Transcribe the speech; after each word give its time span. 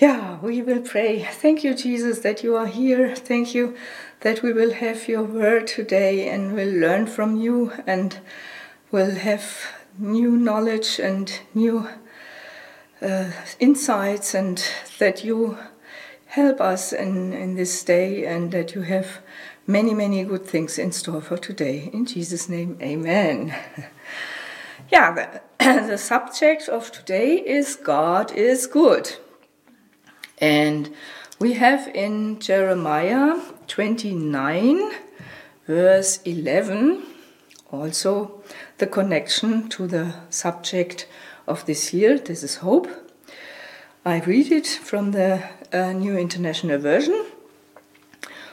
Yeah, 0.00 0.38
we 0.40 0.62
will 0.62 0.80
pray. 0.80 1.24
Thank 1.24 1.62
you, 1.62 1.74
Jesus, 1.74 2.20
that 2.20 2.42
you 2.42 2.56
are 2.56 2.66
here. 2.66 3.14
Thank 3.14 3.54
you 3.54 3.76
that 4.20 4.42
we 4.42 4.50
will 4.50 4.72
have 4.72 5.06
your 5.06 5.22
word 5.22 5.66
today 5.66 6.26
and 6.26 6.54
will 6.54 6.72
learn 6.72 7.06
from 7.06 7.36
you 7.36 7.72
and 7.86 8.18
will 8.90 9.16
have 9.16 9.44
new 9.98 10.38
knowledge 10.38 10.98
and 10.98 11.30
new 11.52 11.86
uh, 13.02 13.30
insights, 13.58 14.32
and 14.32 14.64
that 14.98 15.22
you 15.22 15.58
help 16.28 16.62
us 16.62 16.94
in, 16.94 17.34
in 17.34 17.56
this 17.56 17.84
day 17.84 18.24
and 18.24 18.52
that 18.52 18.74
you 18.74 18.80
have 18.80 19.18
many, 19.66 19.92
many 19.92 20.24
good 20.24 20.46
things 20.46 20.78
in 20.78 20.92
store 20.92 21.20
for 21.20 21.36
today. 21.36 21.90
In 21.92 22.06
Jesus' 22.06 22.48
name, 22.48 22.78
amen. 22.80 23.54
yeah, 24.90 25.12
the, 25.12 25.42
the 25.58 25.98
subject 25.98 26.70
of 26.70 26.90
today 26.90 27.34
is 27.36 27.76
God 27.76 28.32
is 28.32 28.66
good. 28.66 29.18
And 30.40 30.94
we 31.38 31.54
have 31.54 31.88
in 31.94 32.38
Jeremiah 32.38 33.40
29, 33.66 34.90
verse 35.66 36.20
11, 36.24 37.02
also 37.70 38.42
the 38.78 38.86
connection 38.86 39.68
to 39.68 39.86
the 39.86 40.14
subject 40.30 41.06
of 41.46 41.66
this 41.66 41.92
year. 41.92 42.18
This 42.18 42.42
is 42.42 42.56
hope. 42.56 42.88
I 44.04 44.20
read 44.20 44.50
it 44.50 44.66
from 44.66 45.12
the 45.12 45.42
uh, 45.72 45.92
New 45.92 46.16
International 46.16 46.78
Version. 46.78 47.26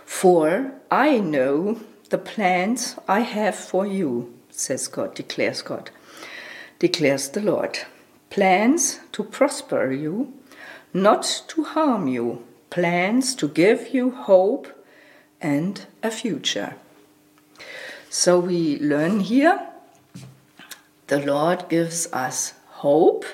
For 0.05 0.73
I 0.91 1.19
know 1.19 1.79
the 2.09 2.17
plans 2.17 2.97
I 3.07 3.21
have 3.21 3.55
for 3.55 3.85
you, 3.85 4.33
says 4.49 4.87
God, 4.87 5.15
declares 5.15 5.61
God, 5.61 5.89
declares 6.79 7.29
the 7.29 7.41
Lord. 7.41 7.79
Plans 8.29 8.99
to 9.13 9.23
prosper 9.23 9.91
you 9.91 10.33
not 10.93 11.43
to 11.49 11.63
harm 11.63 12.07
you, 12.07 12.43
plans 12.69 13.35
to 13.35 13.47
give 13.47 13.93
you 13.93 14.11
hope 14.11 14.67
and 15.41 15.85
a 16.03 16.11
future. 16.11 16.75
So 18.09 18.39
we 18.39 18.79
learn 18.79 19.19
here 19.21 19.67
the 21.07 21.25
Lord 21.25 21.69
gives 21.69 22.11
us 22.11 22.53
hope 22.67 23.25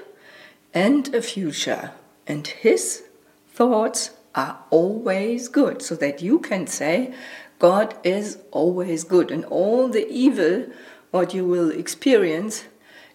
and 0.73 1.13
a 1.13 1.21
future, 1.21 1.91
and 2.27 2.45
His 2.45 3.03
thoughts 3.51 4.11
are 4.35 4.59
always 4.69 5.47
good, 5.47 5.81
so 5.81 5.95
that 5.95 6.21
you 6.21 6.39
can 6.39 6.67
say, 6.67 7.13
God 7.59 7.95
is 8.03 8.39
always 8.51 9.03
good, 9.03 9.31
and 9.31 9.45
all 9.45 9.87
the 9.87 10.07
evil 10.07 10.65
what 11.11 11.33
you 11.33 11.45
will 11.45 11.69
experience 11.69 12.65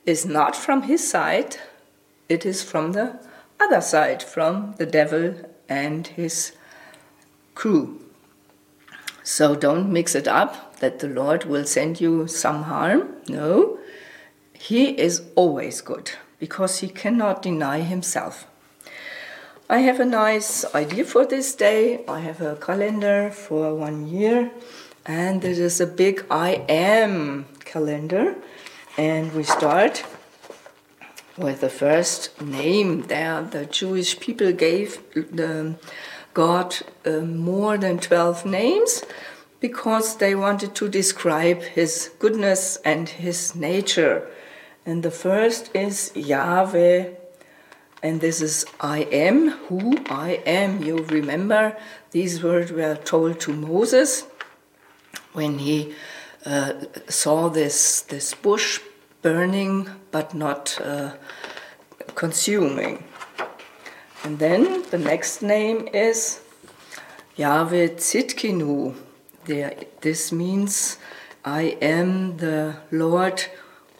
is 0.06 0.24
not 0.24 0.54
from 0.54 0.82
His 0.82 1.08
side, 1.08 1.56
it 2.28 2.46
is 2.46 2.62
from 2.62 2.92
the 2.92 3.18
other 3.60 3.80
side 3.80 4.22
from 4.22 4.74
the 4.78 4.86
devil 4.86 5.34
and 5.68 6.06
his 6.06 6.52
crew. 7.54 8.00
So 9.22 9.54
don't 9.54 9.92
mix 9.92 10.14
it 10.14 10.26
up 10.26 10.76
that 10.80 11.00
the 11.00 11.08
Lord 11.08 11.44
will 11.44 11.66
send 11.66 12.00
you 12.00 12.26
some 12.26 12.62
harm. 12.62 13.16
No, 13.28 13.78
He 14.54 14.98
is 14.98 15.22
always 15.34 15.80
good 15.80 16.12
because 16.38 16.78
He 16.78 16.88
cannot 16.88 17.42
deny 17.42 17.80
Himself. 17.80 18.46
I 19.68 19.80
have 19.80 20.00
a 20.00 20.06
nice 20.06 20.64
idea 20.74 21.04
for 21.04 21.26
this 21.26 21.54
day. 21.54 22.04
I 22.08 22.20
have 22.20 22.40
a 22.40 22.56
calendar 22.56 23.30
for 23.30 23.74
one 23.74 24.06
year, 24.06 24.50
and 25.04 25.44
it 25.44 25.58
is 25.58 25.78
a 25.78 25.86
big 25.86 26.24
I 26.30 26.64
am 26.68 27.46
calendar. 27.64 28.36
And 28.96 29.34
we 29.34 29.42
start 29.42 30.04
with 31.38 31.60
the 31.60 31.68
first 31.68 32.40
name 32.40 33.02
there, 33.02 33.42
the 33.42 33.66
Jewish 33.66 34.18
people 34.18 34.52
gave 34.52 34.98
the 35.14 35.76
God 36.34 36.76
uh, 37.06 37.20
more 37.20 37.78
than 37.78 37.98
12 37.98 38.44
names 38.44 39.04
because 39.60 40.16
they 40.16 40.34
wanted 40.34 40.74
to 40.76 40.88
describe 40.88 41.62
his 41.62 42.10
goodness 42.18 42.78
and 42.84 43.08
his 43.08 43.54
nature. 43.54 44.28
And 44.86 45.02
the 45.02 45.10
first 45.10 45.70
is 45.74 46.12
Yahweh, 46.14 47.10
and 48.02 48.20
this 48.20 48.40
is 48.40 48.64
I 48.80 49.00
am 49.00 49.50
who 49.68 49.98
I 50.08 50.42
am. 50.46 50.82
You 50.82 50.98
remember 51.04 51.76
these 52.12 52.42
words 52.42 52.72
were 52.72 52.96
told 52.96 53.40
to 53.40 53.52
Moses 53.52 54.24
when 55.32 55.58
he 55.58 55.94
uh, 56.46 56.72
saw 57.08 57.48
this, 57.48 58.02
this 58.02 58.34
bush 58.34 58.80
burning 59.22 59.88
but 60.10 60.34
not 60.34 60.80
uh, 60.80 61.12
consuming. 62.14 63.04
And 64.24 64.38
then 64.38 64.84
the 64.90 64.98
next 64.98 65.42
name 65.42 65.88
is 65.92 66.40
Yahweh 67.36 67.88
Tzidkenu. 67.96 68.94
This 70.00 70.32
means 70.32 70.98
I 71.44 71.78
am 71.80 72.36
the 72.36 72.76
Lord 72.90 73.46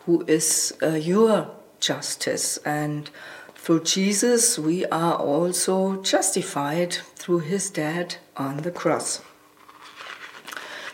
who 0.04 0.24
is 0.26 0.74
uh, 0.82 0.88
your 0.94 1.50
justice. 1.80 2.58
And 2.58 3.10
through 3.54 3.84
Jesus, 3.84 4.58
we 4.58 4.84
are 4.86 5.14
also 5.14 6.02
justified 6.02 6.94
through 7.14 7.40
his 7.40 7.70
death 7.70 8.16
on 8.36 8.58
the 8.58 8.70
cross. 8.70 9.22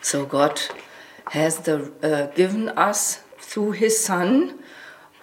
So 0.03 0.27
God 0.27 0.61
has 1.31 1.59
the, 1.61 1.91
uh, 2.03 2.35
given 2.35 2.69
us 2.71 3.21
through 3.55 3.71
his 3.71 3.97
Son, 3.97 4.59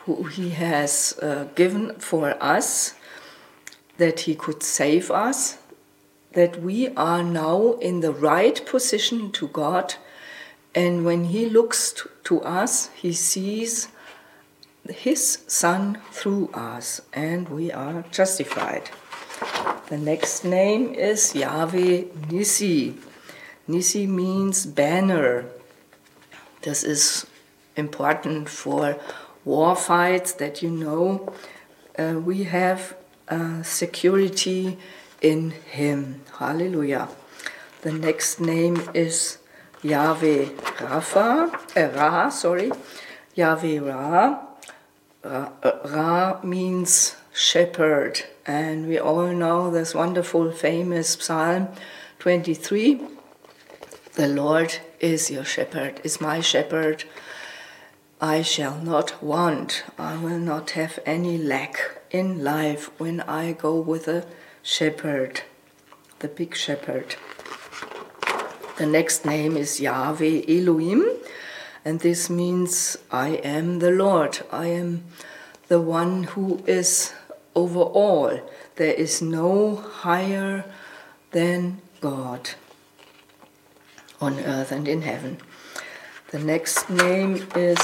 who 0.05 0.23
he 0.23 0.51
has 0.51 1.19
uh, 1.21 1.49
given 1.53 1.93
for 1.99 2.41
us, 2.41 2.93
that 3.97 4.21
he 4.21 4.35
could 4.35 4.63
save 4.63 5.11
us, 5.11 5.57
that 6.31 6.61
we 6.61 6.87
are 6.95 7.23
now 7.23 7.73
in 7.81 7.99
the 7.99 8.13
right 8.13 8.65
position 8.65 9.33
to 9.33 9.49
God. 9.49 9.95
And 10.73 11.03
when 11.03 11.25
he 11.25 11.49
looks 11.49 11.91
to, 11.91 12.09
to 12.23 12.41
us, 12.43 12.89
he 12.95 13.11
sees 13.11 13.89
his 14.87 15.39
Son 15.47 15.97
through 16.11 16.51
us, 16.53 17.01
and 17.11 17.49
we 17.49 17.69
are 17.69 18.05
justified. 18.11 18.91
The 19.89 19.97
next 19.97 20.45
name 20.45 20.93
is 20.93 21.35
Yahweh 21.35 22.05
Nisi. 22.29 22.95
Nisi 23.67 24.07
means 24.07 24.65
banner. 24.65 25.47
This 26.61 26.85
is 26.85 27.25
important 27.75 28.49
for 28.49 28.97
war 29.43 29.75
fights 29.75 30.33
that 30.33 30.61
you 30.61 30.69
know 30.69 31.33
uh, 31.97 32.19
we 32.23 32.43
have 32.43 32.95
uh, 33.27 33.63
security 33.63 34.77
in 35.21 35.51
Him. 35.51 36.21
Hallelujah. 36.37 37.09
The 37.81 37.91
next 37.91 38.39
name 38.39 38.81
is 38.93 39.37
Yahweh 39.81 40.45
Rapha, 40.77 41.51
uh, 41.75 41.97
Ra, 41.97 42.29
sorry, 42.29 42.71
Yahweh 43.35 43.79
Ra. 43.79 44.39
Ra, 45.23 45.49
uh, 45.63 45.71
Ra 45.85 46.39
means 46.43 47.15
shepherd, 47.33 48.23
and 48.45 48.87
we 48.87 48.99
all 48.99 49.27
know 49.27 49.71
this 49.71 49.95
wonderful, 49.95 50.51
famous 50.51 51.13
Psalm 51.13 51.69
23. 52.19 53.01
The 54.13 54.27
Lord 54.27 54.77
is 54.99 55.31
your 55.31 55.45
shepherd, 55.45 56.01
is 56.03 56.19
my 56.21 56.41
shepherd. 56.41 57.05
I 58.23 58.43
shall 58.43 58.77
not 58.77 59.23
want, 59.23 59.83
I 59.97 60.15
will 60.15 60.37
not 60.37 60.71
have 60.71 60.99
any 61.07 61.39
lack 61.39 62.03
in 62.11 62.43
life 62.43 62.91
when 62.99 63.19
I 63.21 63.53
go 63.53 63.79
with 63.79 64.07
a 64.07 64.27
shepherd, 64.61 65.41
the 66.19 66.27
big 66.27 66.55
shepherd. 66.55 67.15
The 68.77 68.85
next 68.85 69.25
name 69.25 69.57
is 69.57 69.81
Yahweh 69.81 70.43
Elohim, 70.47 71.03
and 71.83 71.99
this 72.01 72.29
means 72.29 72.95
I 73.09 73.29
am 73.37 73.79
the 73.79 73.89
Lord. 73.89 74.41
I 74.51 74.67
am 74.67 75.03
the 75.67 75.81
one 75.81 76.25
who 76.25 76.63
is 76.67 77.13
over 77.55 77.79
all. 77.79 78.39
There 78.75 78.93
is 78.93 79.23
no 79.23 79.77
higher 79.77 80.63
than 81.31 81.81
God 82.01 82.51
on 84.19 84.39
earth 84.41 84.71
and 84.71 84.87
in 84.87 85.01
heaven. 85.01 85.39
The 86.31 86.39
next 86.39 86.89
name 86.89 87.45
is 87.57 87.77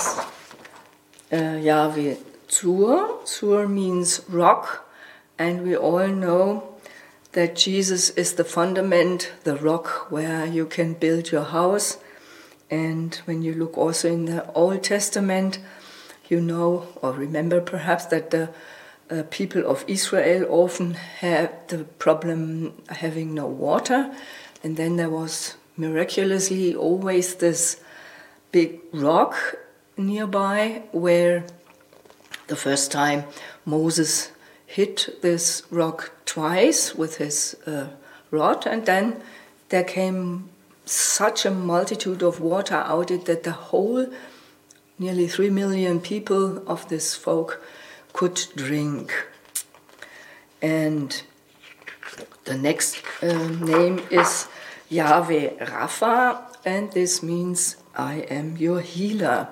uh, 1.32 1.58
Yahweh 1.62 2.16
Tzur. 2.48 3.24
Tzur 3.24 3.70
means 3.70 4.22
rock, 4.30 4.90
and 5.38 5.64
we 5.64 5.76
all 5.76 6.08
know 6.08 6.76
that 7.34 7.56
Jesus 7.56 8.10
is 8.12 8.34
the 8.34 8.44
fundament, 8.44 9.32
the 9.44 9.56
rock 9.56 10.12
where 10.12 10.46
you 10.46 10.66
can 10.66 10.94
build 10.94 11.32
your 11.32 11.44
house. 11.44 11.98
And 12.70 13.16
when 13.26 13.42
you 13.42 13.54
look 13.54 13.78
also 13.78 14.12
in 14.12 14.26
the 14.26 14.52
Old 14.54 14.84
Testament, 14.84 15.60
you 16.30 16.42
know 16.42 16.88
or 17.02 17.14
remember 17.14 17.62
perhaps 17.62 18.06
that 18.08 18.32
the 18.32 18.50
uh, 19.10 19.24
people 19.30 19.66
of 19.66 19.86
Israel 19.88 20.46
often 20.50 20.96
had 20.96 21.68
the 21.70 21.86
problem 22.00 22.74
having 22.90 23.34
no 23.34 23.46
water, 23.46 24.14
and 24.64 24.76
then 24.76 24.98
there 24.98 25.10
was 25.10 25.56
miraculously 25.78 26.76
always 26.76 27.36
this 27.36 27.80
big 28.52 28.80
rock 28.92 29.36
nearby 29.98 30.84
where 30.92 31.46
the 32.48 32.56
first 32.56 32.92
time 32.92 33.26
Moses 33.66 34.32
hit 34.66 35.22
this 35.22 35.64
rock 35.72 36.12
twice 36.26 36.96
with 36.96 37.18
his 37.18 37.56
uh, 37.66 37.88
rod, 38.32 38.66
and 38.66 38.86
then 38.86 39.22
there 39.70 39.84
came 39.84 40.50
such 40.86 41.46
a 41.46 41.52
multitude 41.52 42.24
of 42.24 42.40
water 42.40 42.76
out 42.76 43.12
it 43.12 43.26
that 43.26 43.44
the 43.44 43.52
whole 43.52 44.08
nearly 45.00 45.28
three 45.28 45.50
million 45.50 46.00
people 46.00 46.64
of 46.68 46.88
this 46.90 47.16
folk 47.16 47.62
could 48.14 48.42
drink. 48.56 49.28
And 50.62 51.22
the 52.46 52.58
next 52.58 53.04
uh, 53.22 53.48
name 53.48 54.02
is 54.10 54.48
Yahweh 54.90 55.66
Rapha, 55.66 56.56
and 56.66 56.92
this 56.94 57.22
means 57.22 57.76
I 57.96 58.20
am 58.30 58.58
your 58.58 58.82
healer. 58.82 59.50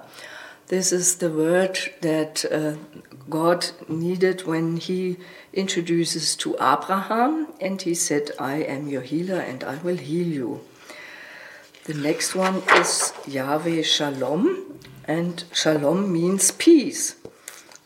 This 0.67 0.91
is 0.91 1.17
the 1.17 1.29
word 1.29 1.77
that 2.01 2.43
uh, 2.51 2.73
God 3.29 3.67
needed 3.87 4.47
when 4.47 4.77
He 4.77 5.17
introduces 5.53 6.35
to 6.37 6.55
Abraham, 6.55 7.49
and 7.61 7.79
He 7.79 7.93
said, 7.93 8.31
I 8.39 8.63
am 8.63 8.87
your 8.87 9.03
healer 9.03 9.39
and 9.39 9.63
I 9.63 9.75
will 9.77 9.97
heal 9.97 10.25
you. 10.25 10.61
The 11.83 11.93
next 11.93 12.33
one 12.33 12.63
is 12.77 13.13
Yahweh 13.27 13.83
Shalom, 13.83 14.79
and 15.03 15.43
Shalom 15.53 16.11
means 16.11 16.49
peace. 16.49 17.15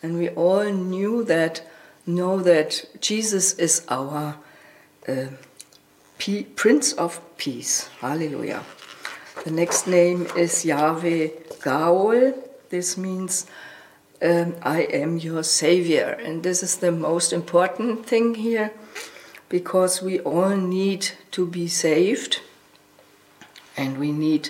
And 0.02 0.18
we 0.18 0.30
all 0.30 0.64
knew 0.64 1.26
that, 1.26 1.70
know 2.06 2.40
that 2.40 2.86
Jesus 3.02 3.56
is 3.56 3.86
our 3.90 4.38
uh, 5.06 5.26
Prince 6.56 6.94
of 6.94 7.20
Peace. 7.36 7.90
Hallelujah. 8.00 8.64
The 9.44 9.52
next 9.52 9.86
name 9.86 10.28
is 10.38 10.64
Yahweh 10.64 11.28
Gaol. 11.62 12.49
This 12.70 12.98
means 12.98 13.48
um, 14.22 14.56
I 14.62 14.82
am 14.82 15.18
your 15.18 15.44
Savior. 15.44 16.18
And 16.24 16.44
this 16.44 16.62
is 16.62 16.78
the 16.78 16.92
most 16.92 17.34
important 17.34 18.06
thing 18.06 18.36
here 18.36 18.72
because 19.48 20.02
we 20.02 20.20
all 20.20 20.56
need 20.56 21.10
to 21.32 21.48
be 21.48 21.68
saved 21.68 22.42
and 23.76 23.98
we 23.98 24.12
need 24.12 24.50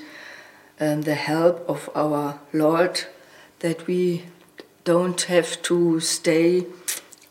um, 0.79 1.03
the 1.03 1.15
help 1.15 1.63
of 1.69 1.89
our 1.95 2.39
Lord 2.51 3.05
that 3.59 3.87
we 3.87 4.25
don't 4.83 5.21
have 5.23 5.61
to 5.63 5.99
stay 5.99 6.65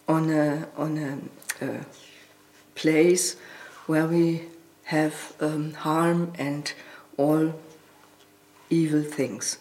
on 0.07 0.31
a, 0.31 0.69
on 0.77 0.97
a, 0.99 1.65
a 1.65 1.85
place 2.75 3.37
where 3.87 4.07
we 4.07 4.43
have 4.85 5.35
um, 5.41 5.73
harm 5.75 6.33
and 6.39 6.73
all 7.17 7.53
evil 8.71 9.03
things. 9.03 9.59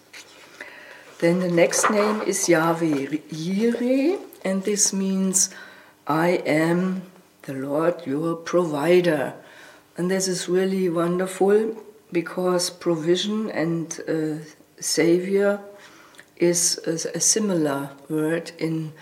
Then 1.19 1.40
the 1.40 1.50
next 1.50 1.90
name 1.90 2.22
is 2.22 2.48
Yahweh 2.48 3.08
Yireh, 3.31 4.19
and 4.46 4.62
this 4.64 4.94
means 4.94 5.50
I 6.06 6.44
am 6.46 7.02
the 7.42 7.54
Lord 7.54 8.06
your 8.06 8.36
provider. 8.36 9.34
And 9.98 10.12
this 10.12 10.28
is 10.28 10.48
really 10.48 10.90
wonderful 10.90 11.75
because 12.12 12.69
provision 12.69 13.50
and 13.50 14.00
uh, 14.08 14.46
savior 14.80 15.60
is 16.36 16.80
a, 16.86 17.18
a 17.18 17.19
similar 17.19 17.90
word 18.08 18.52
in 18.60 18.94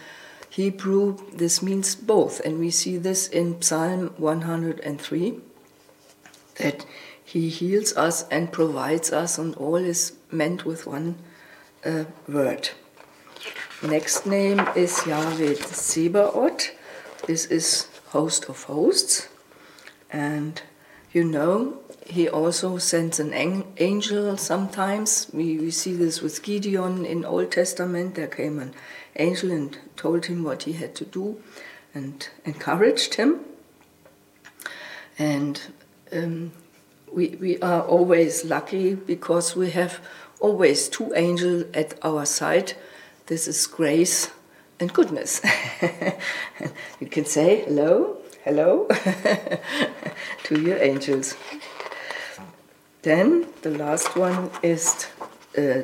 Hebrew. 0.50 1.18
This 1.34 1.62
means 1.62 1.96
both, 1.96 2.40
and 2.46 2.60
we 2.60 2.72
see 2.72 2.96
this 2.96 3.28
in 3.28 3.62
Psalm 3.62 4.14
103 4.16 5.40
that 6.60 6.86
he 7.26 7.50
heals 7.50 7.98
us 7.98 8.26
and 8.30 8.54
provides 8.54 9.12
us, 9.12 9.38
and 9.38 9.54
all 9.56 9.76
is 9.76 10.14
meant 10.32 10.64
with 10.64 10.88
one 10.88 11.18
uh, 11.86 12.06
word. 12.28 12.70
Next 13.84 14.26
name 14.26 14.60
is 14.76 15.06
Yahweh 15.06 15.56
Sebaot. 15.56 16.72
This 17.28 17.46
is 17.46 17.88
host 18.08 18.50
of 18.50 18.64
hosts, 18.64 19.28
and 20.12 20.62
you 21.14 21.24
know 21.24 21.80
he 22.06 22.28
also 22.30 22.78
sends 22.78 23.20
an 23.20 23.34
angel 23.78 24.38
sometimes. 24.38 25.28
We, 25.34 25.58
we 25.58 25.72
see 25.72 25.94
this 25.94 26.22
with 26.22 26.44
Gideon 26.44 27.06
in 27.06 27.26
Old 27.26 27.52
Testament. 27.52 28.16
There 28.16 28.28
came 28.28 28.60
an 28.60 28.74
angel 29.16 29.52
and 29.52 29.78
told 29.96 30.26
him 30.26 30.44
what 30.44 30.64
he 30.64 30.74
had 30.74 30.96
to 30.96 31.06
do 31.06 31.42
and 31.94 32.28
encouraged 32.46 33.16
him. 33.16 33.40
And 35.18 35.60
um, 36.12 36.52
we, 37.12 37.30
we 37.40 37.60
are 37.60 37.82
always 37.82 38.46
lucky 38.46 38.94
because 38.94 39.56
we 39.56 39.72
have 39.72 40.00
always 40.40 40.90
two 40.90 41.14
angels 41.16 41.66
at 41.74 41.94
our 42.04 42.26
side. 42.26 42.74
This 43.28 43.48
is 43.48 43.66
grace 43.68 44.32
and 44.80 44.94
goodness. 44.94 45.42
you 47.00 47.08
can 47.08 47.26
say 47.26 47.64
hello, 47.66 48.18
hello 48.44 48.88
to 50.44 50.62
your 50.62 50.78
angels. 50.78 51.36
Then 53.02 53.48
the 53.62 53.72
last 53.72 54.16
one 54.16 54.50
is 54.64 55.08
uh, 55.58 55.84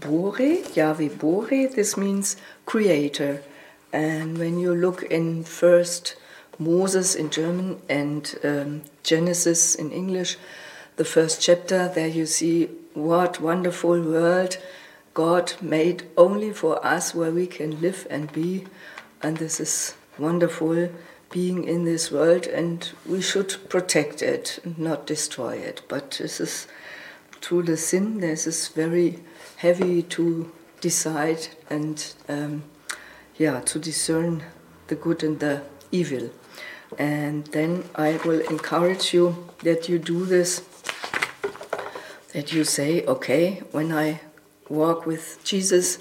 Bore, 0.00 0.40
Yahweh 0.74 1.08
Bore. 1.10 1.68
This 1.68 1.96
means 1.96 2.36
creator. 2.66 3.42
And 3.92 4.38
when 4.38 4.58
you 4.58 4.74
look 4.74 5.02
in 5.04 5.44
First 5.44 6.16
Moses 6.58 7.14
in 7.14 7.30
German 7.30 7.80
and 7.88 8.34
um, 8.42 8.82
Genesis 9.02 9.74
in 9.74 9.90
English, 9.90 10.38
the 10.96 11.04
first 11.04 11.40
chapter, 11.40 11.88
there 11.88 12.08
you 12.08 12.26
see 12.26 12.66
what 12.94 13.40
wonderful 13.40 14.00
world 14.00 14.58
God 15.14 15.54
made 15.60 16.04
only 16.16 16.52
for 16.52 16.84
us 16.84 17.14
where 17.14 17.30
we 17.30 17.46
can 17.46 17.80
live 17.80 18.06
and 18.10 18.32
be. 18.32 18.66
And 19.22 19.36
this 19.36 19.60
is 19.60 19.94
wonderful 20.18 20.90
being 21.30 21.64
in 21.64 21.84
this 21.84 22.10
world, 22.10 22.46
and 22.46 22.90
we 23.06 23.22
should 23.22 23.56
protect 23.68 24.20
it, 24.22 24.58
not 24.76 25.06
destroy 25.06 25.56
it. 25.56 25.82
But 25.88 26.12
this 26.12 26.40
is 26.40 26.66
through 27.40 27.62
the 27.62 27.76
sin, 27.76 28.20
this 28.20 28.46
is 28.46 28.68
very 28.68 29.18
heavy 29.56 30.02
to 30.02 30.52
decide 30.80 31.48
and, 31.70 32.14
um, 32.28 32.64
yeah, 33.36 33.60
to 33.60 33.78
discern 33.78 34.44
the 34.88 34.94
good 34.94 35.22
and 35.22 35.40
the 35.40 35.62
evil. 35.90 36.30
And 36.98 37.46
then 37.46 37.84
I 37.94 38.20
will 38.24 38.40
encourage 38.40 39.14
you 39.14 39.48
that 39.62 39.88
you 39.88 39.98
do 39.98 40.26
this, 40.26 40.62
that 42.32 42.52
you 42.52 42.64
say, 42.64 43.04
okay, 43.06 43.62
when 43.70 43.92
I 43.92 44.20
walk 44.68 45.06
with 45.06 45.38
Jesus, 45.44 45.98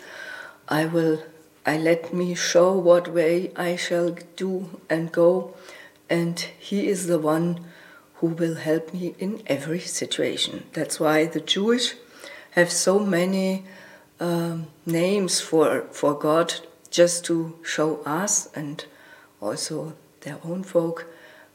I 0.68 0.86
will 0.86 1.24
I 1.66 1.78
let 1.78 2.12
me 2.12 2.34
show 2.34 2.74
what 2.74 3.08
way 3.08 3.52
I 3.56 3.76
shall 3.76 4.18
do 4.36 4.82
and 4.90 5.12
go, 5.12 5.54
and 6.10 6.40
He 6.40 6.88
is 6.88 7.06
the 7.06 7.20
one 7.20 7.60
who 8.16 8.28
will 8.28 8.56
help 8.56 8.94
me 8.94 9.14
in 9.20 9.44
every 9.46 9.80
situation. 9.80 10.64
That's 10.74 11.00
why 11.00 11.26
the 11.26 11.40
Jewish 11.40 11.96
have 12.52 12.72
so 12.72 13.00
many 13.00 13.66
um, 14.20 14.68
names 14.86 15.40
for, 15.40 15.82
for 15.92 16.14
God 16.14 16.54
just 16.90 17.26
to 17.26 17.56
show 17.64 18.02
us 18.04 18.50
and 18.56 18.84
also 19.40 19.94
their 20.22 20.40
own 20.44 20.64
folk 20.64 21.06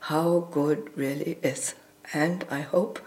how 0.01 0.49
good 0.53 0.91
really 0.97 1.39
is. 1.43 1.75
And 2.13 2.45
I 2.51 2.61
hope 2.61 3.01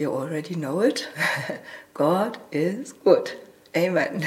you 0.00 0.10
already 0.10 0.54
know 0.54 0.80
it. 0.80 1.06
God 1.94 2.38
is 2.50 2.92
good. 2.92 3.32
Amen. 3.76 4.26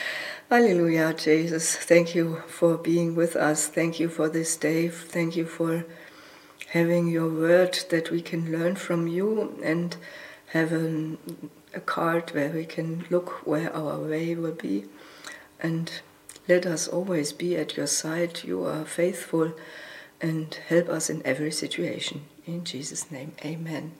Hallelujah, 0.48 1.12
Jesus. 1.12 1.74
Thank 1.74 2.14
you 2.14 2.42
for 2.46 2.78
being 2.78 3.16
with 3.16 3.34
us. 3.34 3.66
Thank 3.66 3.98
you 3.98 4.08
for 4.08 4.28
this 4.28 4.56
day. 4.56 4.88
Thank 4.88 5.36
you 5.36 5.44
for 5.44 5.84
having 6.68 7.08
your 7.08 7.28
word 7.28 7.80
that 7.90 8.12
we 8.12 8.22
can 8.22 8.52
learn 8.52 8.76
from 8.76 9.08
you 9.08 9.58
and 9.62 9.96
have 10.52 10.70
an, 10.70 11.18
a 11.74 11.80
card 11.80 12.30
where 12.30 12.50
we 12.50 12.64
can 12.64 13.04
look 13.10 13.44
where 13.44 13.74
our 13.74 13.98
way 13.98 14.36
will 14.36 14.52
be. 14.52 14.84
And 15.58 15.90
let 16.46 16.64
us 16.64 16.86
always 16.86 17.32
be 17.32 17.56
at 17.56 17.76
your 17.76 17.88
side. 17.88 18.44
You 18.44 18.64
are 18.64 18.84
faithful 18.84 19.52
and 20.20 20.54
help 20.68 20.88
us 20.88 21.10
in 21.10 21.26
every 21.26 21.50
situation. 21.50 22.22
In 22.46 22.62
Jesus' 22.62 23.10
name, 23.10 23.32
amen. 23.44 23.92